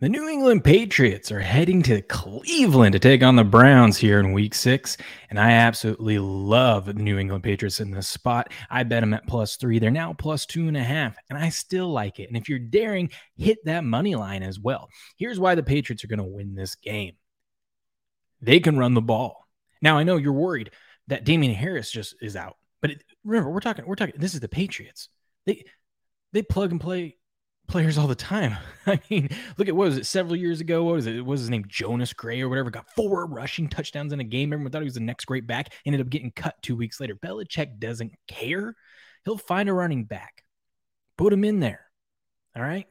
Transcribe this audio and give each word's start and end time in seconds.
The 0.00 0.08
New 0.08 0.30
England 0.30 0.64
Patriots 0.64 1.30
are 1.30 1.40
heading 1.40 1.82
to 1.82 2.00
Cleveland 2.00 2.94
to 2.94 2.98
take 2.98 3.22
on 3.22 3.36
the 3.36 3.44
Browns 3.44 3.98
here 3.98 4.18
in 4.18 4.32
week 4.32 4.54
six. 4.54 4.96
And 5.28 5.38
I 5.38 5.50
absolutely 5.50 6.18
love 6.18 6.86
the 6.86 6.94
New 6.94 7.18
England 7.18 7.44
Patriots 7.44 7.80
in 7.80 7.90
this 7.90 8.08
spot. 8.08 8.50
I 8.70 8.82
bet 8.82 9.02
them 9.02 9.12
at 9.12 9.26
plus 9.26 9.56
three. 9.56 9.78
They're 9.78 9.90
now 9.90 10.14
plus 10.14 10.46
two 10.46 10.68
and 10.68 10.76
a 10.78 10.82
half, 10.82 11.18
and 11.28 11.38
I 11.38 11.50
still 11.50 11.92
like 11.92 12.18
it. 12.18 12.28
And 12.28 12.36
if 12.38 12.48
you're 12.48 12.58
daring, 12.58 13.10
hit 13.36 13.58
that 13.66 13.84
money 13.84 14.14
line 14.14 14.42
as 14.42 14.58
well. 14.58 14.88
Here's 15.18 15.38
why 15.38 15.54
the 15.54 15.62
Patriots 15.62 16.02
are 16.02 16.08
going 16.08 16.18
to 16.18 16.24
win 16.24 16.54
this 16.54 16.76
game 16.76 17.16
they 18.40 18.58
can 18.58 18.78
run 18.78 18.94
the 18.94 19.02
ball. 19.02 19.46
Now, 19.82 19.98
I 19.98 20.04
know 20.04 20.16
you're 20.16 20.32
worried 20.32 20.70
that 21.08 21.24
Damien 21.24 21.52
Harris 21.52 21.90
just 21.90 22.14
is 22.22 22.36
out, 22.36 22.56
but 22.80 22.92
it, 22.92 23.04
remember, 23.22 23.50
we're 23.50 23.60
talking, 23.60 23.84
we're 23.84 23.96
talking, 23.96 24.14
this 24.16 24.32
is 24.32 24.40
the 24.40 24.48
Patriots. 24.48 25.10
They, 25.44 25.66
they 26.32 26.40
plug 26.40 26.70
and 26.70 26.80
play 26.80 27.18
players 27.70 27.96
all 27.96 28.08
the 28.08 28.14
time. 28.14 28.56
I 28.86 29.00
mean, 29.08 29.28
look 29.56 29.68
at 29.68 29.76
what 29.76 29.88
was 29.88 29.96
it 29.96 30.06
several 30.06 30.36
years 30.36 30.60
ago? 30.60 30.82
What 30.82 30.94
was 30.94 31.06
it? 31.06 31.18
What 31.18 31.26
was 31.26 31.40
his 31.40 31.50
name? 31.50 31.64
Jonas 31.68 32.12
Gray 32.12 32.40
or 32.40 32.48
whatever 32.48 32.70
got 32.70 32.90
four 32.96 33.26
rushing 33.26 33.68
touchdowns 33.68 34.12
in 34.12 34.20
a 34.20 34.24
game. 34.24 34.52
Everyone 34.52 34.72
thought 34.72 34.82
he 34.82 34.86
was 34.86 34.94
the 34.94 35.00
next 35.00 35.26
great 35.26 35.46
back. 35.46 35.72
Ended 35.86 36.00
up 36.00 36.10
getting 36.10 36.32
cut 36.32 36.56
two 36.62 36.74
weeks 36.74 37.00
later. 37.00 37.14
Belichick 37.14 37.78
doesn't 37.78 38.12
care. 38.26 38.74
He'll 39.24 39.38
find 39.38 39.68
a 39.68 39.72
running 39.72 40.04
back, 40.04 40.42
put 41.16 41.32
him 41.32 41.44
in 41.44 41.60
there. 41.60 41.86
All 42.56 42.62
right. 42.62 42.86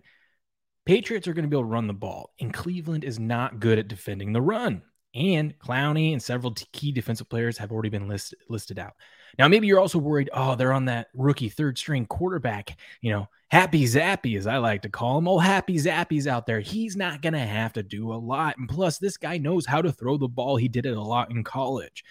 Patriots 0.85 1.27
are 1.27 1.33
going 1.33 1.43
to 1.43 1.49
be 1.49 1.55
able 1.55 1.63
to 1.63 1.73
run 1.73 1.87
the 1.87 1.93
ball, 1.93 2.31
and 2.39 2.53
Cleveland 2.53 3.03
is 3.03 3.19
not 3.19 3.59
good 3.59 3.77
at 3.77 3.87
defending 3.87 4.33
the 4.33 4.41
run. 4.41 4.81
And 5.15 5.57
Clowney 5.57 6.11
and 6.13 6.21
several 6.21 6.55
key 6.71 6.91
defensive 6.91 7.29
players 7.29 7.57
have 7.57 7.71
already 7.71 7.89
been 7.89 8.07
listed 8.07 8.39
listed 8.47 8.77
out. 8.77 8.93
Now, 9.37 9.47
maybe 9.47 9.67
you're 9.67 9.79
also 9.79 9.99
worried, 9.99 10.29
oh, 10.33 10.55
they're 10.55 10.73
on 10.73 10.85
that 10.85 11.07
rookie 11.13 11.49
third 11.49 11.77
string 11.77 12.05
quarterback, 12.05 12.77
you 13.01 13.11
know, 13.11 13.27
Happy 13.49 13.83
Zappy, 13.85 14.37
as 14.37 14.45
I 14.45 14.57
like 14.57 14.83
to 14.83 14.89
call 14.89 15.17
him. 15.17 15.27
Oh, 15.27 15.39
Happy 15.39 15.75
Zappy's 15.75 16.27
out 16.27 16.45
there. 16.45 16.59
He's 16.59 16.95
not 16.95 17.21
going 17.21 17.33
to 17.33 17.39
have 17.39 17.73
to 17.73 17.83
do 17.83 18.13
a 18.13 18.15
lot. 18.15 18.57
And 18.57 18.69
plus, 18.69 18.99
this 18.99 19.17
guy 19.17 19.37
knows 19.37 19.65
how 19.65 19.81
to 19.81 19.91
throw 19.91 20.17
the 20.17 20.27
ball. 20.27 20.55
He 20.55 20.67
did 20.67 20.85
it 20.85 20.97
a 20.97 21.01
lot 21.01 21.31
in 21.31 21.43
college. 21.43 22.03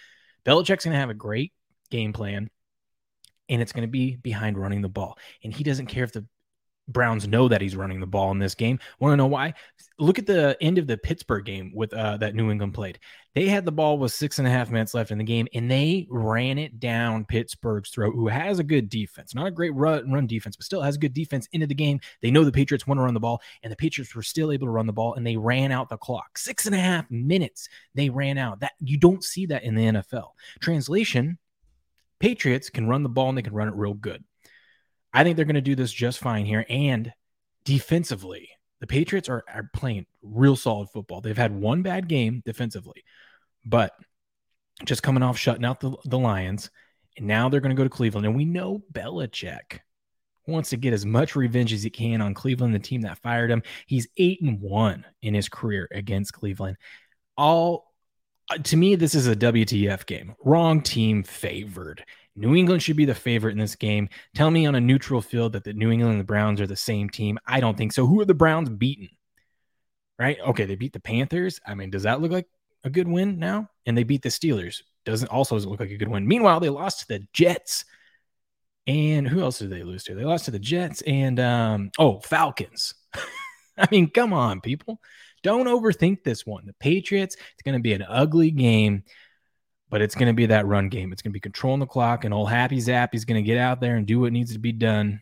Belichick's 0.45 0.83
going 0.83 0.93
to 0.93 0.99
have 0.99 1.09
a 1.09 1.13
great 1.13 1.53
game 1.89 2.11
plan, 2.11 2.49
and 3.47 3.61
it's 3.61 3.71
going 3.71 3.87
to 3.87 3.91
be 3.91 4.17
behind 4.17 4.57
running 4.57 4.81
the 4.81 4.89
ball. 4.89 5.17
And 5.43 5.53
he 5.53 5.63
doesn't 5.63 5.87
care 5.87 6.03
if 6.03 6.11
the 6.11 6.25
Browns 6.91 7.27
know 7.27 7.47
that 7.47 7.61
he's 7.61 7.75
running 7.75 7.99
the 7.99 8.07
ball 8.07 8.31
in 8.31 8.39
this 8.39 8.55
game. 8.55 8.79
Want 8.99 9.13
to 9.13 9.17
know 9.17 9.27
why? 9.27 9.53
Look 9.99 10.19
at 10.19 10.25
the 10.25 10.57
end 10.61 10.77
of 10.77 10.87
the 10.87 10.97
Pittsburgh 10.97 11.45
game 11.45 11.71
with 11.73 11.93
uh, 11.93 12.17
that 12.17 12.35
New 12.35 12.51
England 12.51 12.73
played. 12.73 12.99
They 13.35 13.47
had 13.47 13.63
the 13.63 13.71
ball 13.71 13.97
with 13.97 14.11
six 14.11 14.39
and 14.39 14.47
a 14.47 14.51
half 14.51 14.71
minutes 14.71 14.93
left 14.93 15.11
in 15.11 15.17
the 15.17 15.23
game, 15.23 15.47
and 15.53 15.69
they 15.69 16.07
ran 16.09 16.57
it 16.57 16.79
down 16.79 17.25
Pittsburgh's 17.25 17.89
throat, 17.91 18.15
who 18.15 18.27
has 18.27 18.59
a 18.59 18.63
good 18.63 18.89
defense, 18.89 19.35
not 19.35 19.47
a 19.47 19.51
great 19.51 19.73
run, 19.75 20.11
run 20.11 20.25
defense, 20.25 20.55
but 20.55 20.65
still 20.65 20.81
has 20.81 20.97
good 20.97 21.13
defense 21.13 21.47
into 21.51 21.67
the 21.67 21.75
game. 21.75 21.99
They 22.21 22.31
know 22.31 22.43
the 22.43 22.51
Patriots 22.51 22.87
want 22.87 22.97
to 22.97 23.03
run 23.03 23.13
the 23.13 23.19
ball, 23.19 23.41
and 23.61 23.71
the 23.71 23.77
Patriots 23.77 24.15
were 24.15 24.23
still 24.23 24.51
able 24.51 24.67
to 24.67 24.71
run 24.71 24.87
the 24.87 24.93
ball, 24.93 25.13
and 25.13 25.25
they 25.25 25.37
ran 25.37 25.71
out 25.71 25.89
the 25.89 25.97
clock. 25.97 26.37
Six 26.37 26.65
and 26.65 26.75
a 26.75 26.79
half 26.79 27.09
minutes 27.11 27.69
they 27.93 28.09
ran 28.09 28.37
out. 28.37 28.61
That 28.61 28.73
you 28.79 28.97
don't 28.97 29.23
see 29.23 29.45
that 29.47 29.63
in 29.63 29.75
the 29.75 29.83
NFL. 29.83 30.31
Translation: 30.59 31.37
Patriots 32.19 32.69
can 32.69 32.87
run 32.87 33.03
the 33.03 33.09
ball 33.09 33.29
and 33.29 33.37
they 33.37 33.43
can 33.43 33.53
run 33.53 33.67
it 33.67 33.75
real 33.75 33.93
good. 33.93 34.23
I 35.13 35.23
think 35.23 35.35
they're 35.35 35.45
going 35.45 35.55
to 35.55 35.61
do 35.61 35.75
this 35.75 35.91
just 35.91 36.19
fine 36.19 36.45
here. 36.45 36.65
And 36.69 37.11
defensively, 37.65 38.49
the 38.79 38.87
Patriots 38.87 39.29
are, 39.29 39.43
are 39.53 39.69
playing 39.73 40.05
real 40.21 40.55
solid 40.55 40.89
football. 40.89 41.21
They've 41.21 41.37
had 41.37 41.53
one 41.53 41.81
bad 41.81 42.07
game 42.07 42.41
defensively, 42.45 43.03
but 43.65 43.91
just 44.85 45.03
coming 45.03 45.23
off 45.23 45.37
shutting 45.37 45.65
out 45.65 45.79
the, 45.79 45.95
the 46.05 46.19
Lions. 46.19 46.69
And 47.17 47.27
now 47.27 47.49
they're 47.49 47.59
going 47.59 47.75
to 47.75 47.79
go 47.79 47.83
to 47.83 47.89
Cleveland. 47.89 48.25
And 48.25 48.35
we 48.35 48.45
know 48.45 48.81
Belichick 48.93 49.79
wants 50.47 50.69
to 50.69 50.77
get 50.77 50.93
as 50.93 51.05
much 51.05 51.35
revenge 51.35 51.73
as 51.73 51.83
he 51.83 51.89
can 51.89 52.21
on 52.21 52.33
Cleveland, 52.33 52.73
the 52.73 52.79
team 52.79 53.01
that 53.01 53.19
fired 53.19 53.51
him. 53.51 53.63
He's 53.87 54.07
eight 54.17 54.41
and 54.41 54.61
one 54.61 55.05
in 55.21 55.33
his 55.33 55.49
career 55.49 55.87
against 55.91 56.33
Cleveland. 56.33 56.77
All 57.37 57.89
uh, 58.49 58.57
to 58.57 58.77
me, 58.77 58.95
this 58.95 59.13
is 59.13 59.27
a 59.27 59.35
WTF 59.35 60.05
game. 60.05 60.35
Wrong 60.43 60.81
team 60.81 61.23
favored. 61.23 62.03
New 62.39 62.55
England 62.55 62.81
should 62.81 62.95
be 62.95 63.05
the 63.05 63.13
favorite 63.13 63.51
in 63.51 63.57
this 63.57 63.75
game. 63.75 64.07
Tell 64.33 64.49
me 64.49 64.65
on 64.65 64.75
a 64.75 64.79
neutral 64.81 65.21
field 65.21 65.53
that 65.53 65.65
the 65.65 65.73
New 65.73 65.91
England 65.91 66.13
and 66.13 66.21
the 66.21 66.25
Browns 66.25 66.61
are 66.61 66.67
the 66.67 66.75
same 66.75 67.09
team. 67.09 67.37
I 67.45 67.59
don't 67.59 67.77
think 67.77 67.91
so. 67.91 68.07
Who 68.07 68.21
are 68.21 68.25
the 68.25 68.33
Browns 68.33 68.69
beating? 68.69 69.09
Right? 70.17 70.37
Okay, 70.47 70.65
they 70.65 70.75
beat 70.75 70.93
the 70.93 71.01
Panthers. 71.01 71.59
I 71.67 71.75
mean, 71.75 71.89
does 71.89 72.03
that 72.03 72.21
look 72.21 72.31
like 72.31 72.47
a 72.85 72.89
good 72.89 73.09
win 73.09 73.39
now? 73.39 73.69
And 73.85 73.97
they 73.97 74.03
beat 74.03 74.21
the 74.21 74.29
Steelers. 74.29 74.81
Doesn't 75.05 75.27
also 75.27 75.55
doesn't 75.55 75.69
look 75.69 75.81
like 75.81 75.91
a 75.91 75.97
good 75.97 76.07
win. 76.07 76.27
Meanwhile, 76.27 76.61
they 76.61 76.69
lost 76.69 77.01
to 77.01 77.07
the 77.09 77.27
Jets. 77.33 77.83
And 78.87 79.27
who 79.27 79.41
else 79.41 79.59
did 79.59 79.69
they 79.69 79.83
lose 79.83 80.05
to? 80.05 80.15
They 80.15 80.23
lost 80.23 80.45
to 80.45 80.51
the 80.51 80.59
Jets 80.59 81.01
and 81.01 81.39
um, 81.41 81.91
oh, 81.99 82.21
Falcons. 82.21 82.93
I 83.77 83.87
mean, 83.91 84.09
come 84.09 84.31
on, 84.31 84.61
people. 84.61 85.01
Don't 85.43 85.67
overthink 85.67 86.23
this 86.23 86.45
one. 86.45 86.65
The 86.65 86.73
Patriots, 86.73 87.35
it's 87.35 87.63
going 87.63 87.77
to 87.77 87.83
be 87.83 87.93
an 87.93 88.05
ugly 88.07 88.51
game 88.51 89.03
but 89.89 90.01
it's 90.01 90.15
going 90.15 90.27
to 90.27 90.33
be 90.33 90.45
that 90.47 90.67
run 90.67 90.89
game. 90.89 91.11
It's 91.11 91.21
going 91.21 91.31
to 91.31 91.33
be 91.33 91.39
controlling 91.39 91.79
the 91.79 91.85
clock, 91.85 92.25
and 92.25 92.33
old 92.33 92.49
Happy 92.49 92.79
Zap 92.79 93.15
is 93.15 93.25
going 93.25 93.43
to 93.43 93.45
get 93.45 93.57
out 93.57 93.81
there 93.81 93.95
and 93.95 94.05
do 94.05 94.19
what 94.19 94.33
needs 94.33 94.53
to 94.53 94.59
be 94.59 94.71
done. 94.71 95.21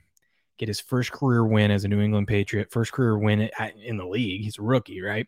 Get 0.58 0.68
his 0.68 0.82
first 0.82 1.12
career 1.12 1.46
win 1.46 1.72
as 1.72 1.84
a 1.84 1.88
New 1.88 2.02
England 2.02 2.28
Patriot, 2.28 2.72
first 2.72 2.92
career 2.92 3.18
win 3.18 3.50
in 3.84 3.98
the 3.98 4.08
league. 4.08 4.42
He's 4.42 4.58
a 4.58 4.64
rookie, 4.64 5.02
right? 5.02 5.28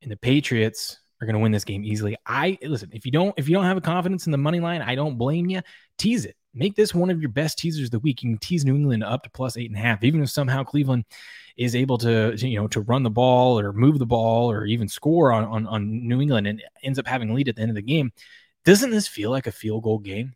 And 0.00 0.10
the 0.10 0.16
Patriots 0.16 1.00
are 1.20 1.26
going 1.26 1.34
to 1.34 1.40
win 1.40 1.50
this 1.50 1.64
game 1.64 1.84
easily. 1.84 2.16
I 2.24 2.56
listen. 2.62 2.90
If 2.92 3.04
you 3.04 3.10
don't, 3.10 3.34
if 3.36 3.48
you 3.48 3.54
don't 3.54 3.64
have 3.64 3.76
a 3.76 3.80
confidence 3.80 4.26
in 4.26 4.32
the 4.32 4.38
money 4.38 4.60
line, 4.60 4.80
I 4.80 4.94
don't 4.94 5.18
blame 5.18 5.50
you. 5.50 5.60
Tease 5.98 6.24
it. 6.24 6.36
Make 6.58 6.74
this 6.74 6.94
one 6.94 7.10
of 7.10 7.20
your 7.20 7.30
best 7.30 7.56
teasers 7.56 7.86
of 7.86 7.90
the 7.92 7.98
week. 8.00 8.22
You 8.22 8.30
can 8.30 8.38
tease 8.38 8.64
New 8.64 8.74
England 8.74 9.04
up 9.04 9.22
to 9.22 9.30
plus 9.30 9.56
eight 9.56 9.70
and 9.70 9.78
a 9.78 9.82
half, 9.82 10.02
even 10.02 10.22
if 10.22 10.30
somehow 10.30 10.64
Cleveland 10.64 11.04
is 11.56 11.76
able 11.76 11.98
to, 11.98 12.34
you 12.36 12.58
know, 12.58 12.66
to 12.68 12.80
run 12.80 13.04
the 13.04 13.10
ball 13.10 13.58
or 13.58 13.72
move 13.72 13.98
the 13.98 14.06
ball 14.06 14.50
or 14.50 14.64
even 14.64 14.88
score 14.88 15.32
on, 15.32 15.44
on, 15.44 15.66
on 15.66 16.06
New 16.06 16.20
England 16.20 16.46
and 16.46 16.62
ends 16.82 16.98
up 16.98 17.06
having 17.06 17.32
lead 17.32 17.48
at 17.48 17.56
the 17.56 17.62
end 17.62 17.70
of 17.70 17.76
the 17.76 17.82
game. 17.82 18.12
Doesn't 18.64 18.90
this 18.90 19.08
feel 19.08 19.30
like 19.30 19.46
a 19.46 19.52
field 19.52 19.84
goal 19.84 19.98
game? 19.98 20.34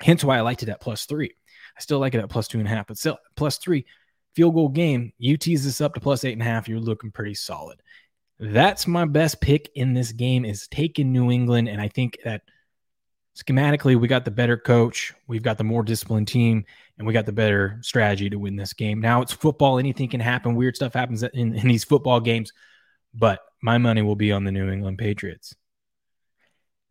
Hence 0.00 0.24
why 0.24 0.38
I 0.38 0.42
liked 0.42 0.62
it 0.62 0.68
at 0.68 0.80
plus 0.80 1.06
three. 1.06 1.34
I 1.76 1.80
still 1.80 1.98
like 1.98 2.14
it 2.14 2.20
at 2.20 2.28
plus 2.28 2.48
two 2.48 2.58
and 2.58 2.66
a 2.66 2.70
half, 2.70 2.88
but 2.88 2.98
still 2.98 3.18
plus 3.36 3.58
three 3.58 3.86
field 4.34 4.54
goal 4.54 4.68
game. 4.68 5.12
You 5.18 5.36
tease 5.36 5.64
this 5.64 5.80
up 5.80 5.94
to 5.94 6.00
plus 6.00 6.24
eight 6.24 6.32
and 6.32 6.42
a 6.42 6.44
half. 6.44 6.68
You're 6.68 6.80
looking 6.80 7.10
pretty 7.10 7.34
solid. 7.34 7.80
That's 8.40 8.86
my 8.86 9.04
best 9.04 9.40
pick 9.40 9.70
in 9.74 9.94
this 9.94 10.12
game 10.12 10.44
is 10.44 10.68
taking 10.68 11.12
New 11.12 11.30
England. 11.30 11.68
And 11.68 11.80
I 11.80 11.88
think 11.88 12.18
that 12.24 12.42
schematically, 13.38 13.98
we 13.98 14.08
got 14.08 14.24
the 14.24 14.30
better 14.30 14.56
coach. 14.56 15.14
We've 15.26 15.42
got 15.42 15.58
the 15.58 15.64
more 15.64 15.82
disciplined 15.82 16.28
team 16.28 16.64
and 16.98 17.06
we 17.06 17.12
got 17.12 17.26
the 17.26 17.32
better 17.32 17.78
strategy 17.82 18.28
to 18.30 18.38
win 18.38 18.56
this 18.56 18.72
game. 18.72 19.00
Now 19.00 19.22
it's 19.22 19.32
football. 19.32 19.78
Anything 19.78 20.08
can 20.08 20.20
happen. 20.20 20.56
Weird 20.56 20.76
stuff 20.76 20.94
happens 20.94 21.22
in, 21.22 21.54
in 21.54 21.68
these 21.68 21.84
football 21.84 22.20
games, 22.20 22.52
but 23.14 23.40
my 23.62 23.78
money 23.78 24.02
will 24.02 24.16
be 24.16 24.32
on 24.32 24.44
the 24.44 24.52
New 24.52 24.70
England 24.70 24.98
Patriots. 24.98 25.54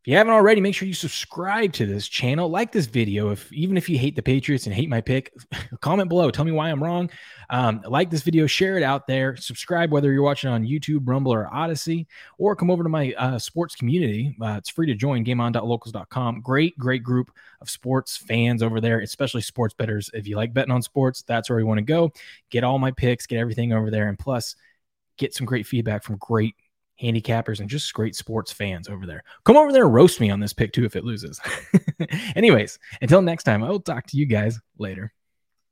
You 0.07 0.15
haven't 0.15 0.31
already, 0.31 0.61
make 0.61 0.73
sure 0.73 0.87
you 0.87 0.93
subscribe 0.93 1.73
to 1.73 1.85
this 1.85 2.07
channel, 2.07 2.47
like 2.47 2.71
this 2.71 2.85
video. 2.85 3.31
If 3.31 3.51
even 3.51 3.75
if 3.75 3.89
you 3.89 3.97
hate 3.97 4.15
the 4.15 4.21
Patriots 4.21 4.65
and 4.65 4.73
hate 4.73 4.87
my 4.87 5.01
pick, 5.01 5.33
comment 5.81 6.07
below. 6.07 6.31
Tell 6.31 6.45
me 6.45 6.53
why 6.53 6.69
I'm 6.69 6.81
wrong. 6.81 7.09
Um, 7.49 7.81
like 7.85 8.09
this 8.09 8.21
video, 8.21 8.47
share 8.47 8.77
it 8.77 8.83
out 8.83 9.05
there. 9.05 9.35
Subscribe 9.35 9.91
whether 9.91 10.13
you're 10.13 10.23
watching 10.23 10.49
on 10.49 10.63
YouTube, 10.63 11.01
Rumble, 11.03 11.33
or 11.33 11.53
Odysee, 11.53 12.07
or 12.37 12.55
come 12.55 12.71
over 12.71 12.83
to 12.83 12.89
my 12.89 13.13
uh, 13.17 13.37
sports 13.37 13.75
community. 13.75 14.33
Uh, 14.41 14.55
it's 14.55 14.69
free 14.69 14.87
to 14.87 14.95
join. 14.95 15.25
GameOn.locals.com. 15.25 16.39
Great, 16.39 16.79
great 16.79 17.03
group 17.03 17.29
of 17.59 17.69
sports 17.69 18.15
fans 18.15 18.63
over 18.63 18.79
there, 18.79 19.01
especially 19.01 19.41
sports 19.41 19.73
betters. 19.73 20.09
If 20.13 20.25
you 20.25 20.37
like 20.37 20.53
betting 20.53 20.71
on 20.71 20.81
sports, 20.81 21.21
that's 21.23 21.49
where 21.49 21.59
you 21.59 21.67
want 21.67 21.79
to 21.79 21.81
go. 21.81 22.13
Get 22.49 22.63
all 22.63 22.79
my 22.79 22.91
picks, 22.91 23.27
get 23.27 23.39
everything 23.39 23.73
over 23.73 23.91
there, 23.91 24.07
and 24.07 24.17
plus 24.17 24.55
get 25.17 25.33
some 25.33 25.45
great 25.45 25.67
feedback 25.67 26.05
from 26.05 26.15
great 26.15 26.55
handicappers 27.01 27.59
and 27.59 27.69
just 27.69 27.93
great 27.93 28.15
sports 28.15 28.51
fans 28.51 28.87
over 28.87 29.05
there. 29.05 29.23
Come 29.45 29.57
over 29.57 29.71
there 29.71 29.85
and 29.85 29.93
roast 29.93 30.19
me 30.19 30.29
on 30.29 30.39
this 30.39 30.53
pick 30.53 30.73
too 30.73 30.85
if 30.85 30.95
it 30.95 31.05
loses. 31.05 31.39
Anyways, 32.35 32.79
until 33.01 33.21
next 33.21 33.43
time, 33.43 33.63
I 33.63 33.69
will 33.69 33.79
talk 33.79 34.07
to 34.07 34.17
you 34.17 34.25
guys 34.25 34.59
later. 34.77 35.13